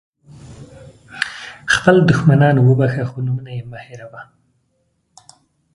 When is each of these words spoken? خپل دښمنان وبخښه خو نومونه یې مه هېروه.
خپل 1.73 1.95
دښمنان 2.09 2.55
وبخښه 2.59 3.03
خو 3.09 3.17
نومونه 3.25 3.51
یې 3.57 3.63
مه 3.71 3.79
هېروه. 3.85 4.21